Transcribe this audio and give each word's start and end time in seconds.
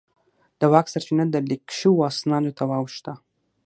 د 0.59 0.61
واک 0.71 0.85
سرچینه 0.93 1.25
د 1.29 1.35
لیک 1.49 1.65
شوو 1.79 2.05
اسنادو 2.09 2.51
ته 2.57 2.63
واوښته. 2.69 3.13